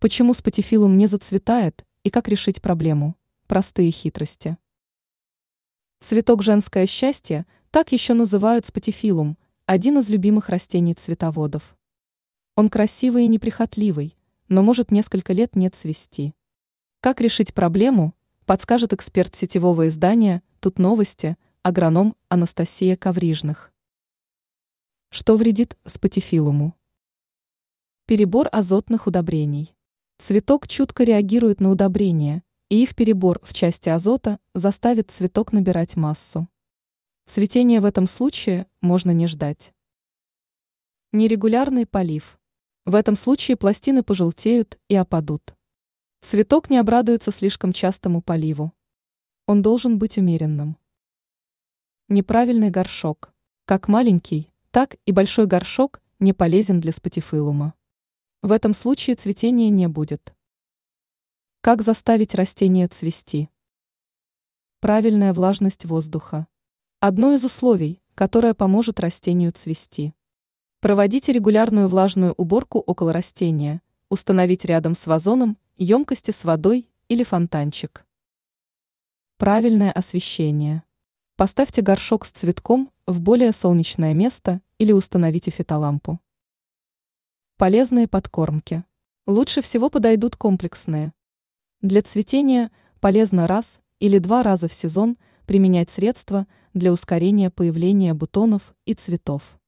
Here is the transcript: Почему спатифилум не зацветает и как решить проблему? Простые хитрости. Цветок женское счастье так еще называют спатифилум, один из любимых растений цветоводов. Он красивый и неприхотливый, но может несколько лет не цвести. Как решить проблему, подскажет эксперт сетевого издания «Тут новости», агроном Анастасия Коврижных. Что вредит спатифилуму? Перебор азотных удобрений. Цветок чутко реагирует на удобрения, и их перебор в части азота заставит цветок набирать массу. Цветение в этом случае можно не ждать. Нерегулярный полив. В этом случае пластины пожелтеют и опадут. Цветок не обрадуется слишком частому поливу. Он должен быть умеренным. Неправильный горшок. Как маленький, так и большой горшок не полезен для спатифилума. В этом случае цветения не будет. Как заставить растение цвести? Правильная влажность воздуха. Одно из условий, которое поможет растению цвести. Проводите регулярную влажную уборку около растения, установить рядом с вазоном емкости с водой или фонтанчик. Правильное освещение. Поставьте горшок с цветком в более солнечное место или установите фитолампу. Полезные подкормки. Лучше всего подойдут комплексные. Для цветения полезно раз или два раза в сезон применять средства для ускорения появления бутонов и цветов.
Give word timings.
Почему 0.00 0.32
спатифилум 0.32 0.96
не 0.96 1.06
зацветает 1.06 1.84
и 2.04 2.08
как 2.08 2.26
решить 2.26 2.62
проблему? 2.62 3.18
Простые 3.46 3.90
хитрости. 3.90 4.56
Цветок 6.00 6.42
женское 6.42 6.86
счастье 6.86 7.44
так 7.70 7.92
еще 7.92 8.14
называют 8.14 8.64
спатифилум, 8.64 9.36
один 9.66 9.98
из 9.98 10.08
любимых 10.08 10.48
растений 10.48 10.94
цветоводов. 10.94 11.76
Он 12.56 12.70
красивый 12.70 13.26
и 13.26 13.28
неприхотливый, 13.28 14.16
но 14.48 14.62
может 14.62 14.90
несколько 14.90 15.34
лет 15.34 15.54
не 15.54 15.68
цвести. 15.68 16.34
Как 17.02 17.20
решить 17.20 17.52
проблему, 17.52 18.14
подскажет 18.46 18.94
эксперт 18.94 19.36
сетевого 19.36 19.88
издания 19.88 20.42
«Тут 20.60 20.78
новости», 20.78 21.36
агроном 21.62 22.16
Анастасия 22.30 22.96
Коврижных. 22.96 23.70
Что 25.10 25.36
вредит 25.36 25.76
спатифилуму? 25.84 26.74
Перебор 28.06 28.48
азотных 28.50 29.06
удобрений. 29.06 29.74
Цветок 30.20 30.68
чутко 30.68 31.04
реагирует 31.04 31.60
на 31.60 31.70
удобрения, 31.70 32.42
и 32.68 32.82
их 32.82 32.94
перебор 32.94 33.40
в 33.42 33.54
части 33.54 33.88
азота 33.88 34.38
заставит 34.54 35.10
цветок 35.10 35.50
набирать 35.50 35.96
массу. 35.96 36.46
Цветение 37.26 37.80
в 37.80 37.86
этом 37.86 38.06
случае 38.06 38.66
можно 38.82 39.12
не 39.12 39.26
ждать. 39.26 39.72
Нерегулярный 41.12 41.86
полив. 41.86 42.38
В 42.84 42.96
этом 42.96 43.16
случае 43.16 43.56
пластины 43.56 44.02
пожелтеют 44.02 44.78
и 44.88 44.94
опадут. 44.94 45.54
Цветок 46.20 46.68
не 46.68 46.76
обрадуется 46.76 47.30
слишком 47.30 47.72
частому 47.72 48.20
поливу. 48.20 48.74
Он 49.46 49.62
должен 49.62 49.98
быть 49.98 50.18
умеренным. 50.18 50.76
Неправильный 52.08 52.68
горшок. 52.68 53.32
Как 53.64 53.88
маленький, 53.88 54.52
так 54.70 54.96
и 55.06 55.12
большой 55.12 55.46
горшок 55.46 56.02
не 56.18 56.34
полезен 56.34 56.78
для 56.78 56.92
спатифилума. 56.92 57.72
В 58.42 58.52
этом 58.52 58.72
случае 58.72 59.16
цветения 59.16 59.68
не 59.68 59.86
будет. 59.86 60.34
Как 61.60 61.82
заставить 61.82 62.34
растение 62.34 62.88
цвести? 62.88 63.50
Правильная 64.80 65.34
влажность 65.34 65.84
воздуха. 65.84 66.46
Одно 67.00 67.34
из 67.34 67.44
условий, 67.44 68.00
которое 68.14 68.54
поможет 68.54 68.98
растению 68.98 69.52
цвести. 69.52 70.14
Проводите 70.80 71.32
регулярную 71.32 71.86
влажную 71.86 72.32
уборку 72.32 72.78
около 72.78 73.12
растения, 73.12 73.82
установить 74.08 74.64
рядом 74.64 74.94
с 74.94 75.06
вазоном 75.06 75.58
емкости 75.76 76.30
с 76.30 76.42
водой 76.44 76.88
или 77.08 77.24
фонтанчик. 77.24 78.06
Правильное 79.36 79.92
освещение. 79.92 80.82
Поставьте 81.36 81.82
горшок 81.82 82.24
с 82.24 82.30
цветком 82.30 82.90
в 83.06 83.20
более 83.20 83.52
солнечное 83.52 84.14
место 84.14 84.62
или 84.78 84.92
установите 84.92 85.50
фитолампу. 85.50 86.20
Полезные 87.60 88.08
подкормки. 88.08 88.84
Лучше 89.26 89.60
всего 89.60 89.90
подойдут 89.90 90.34
комплексные. 90.34 91.12
Для 91.82 92.00
цветения 92.00 92.70
полезно 93.00 93.46
раз 93.46 93.80
или 93.98 94.16
два 94.16 94.42
раза 94.42 94.66
в 94.66 94.72
сезон 94.72 95.18
применять 95.44 95.90
средства 95.90 96.46
для 96.72 96.90
ускорения 96.90 97.50
появления 97.50 98.14
бутонов 98.14 98.74
и 98.86 98.94
цветов. 98.94 99.59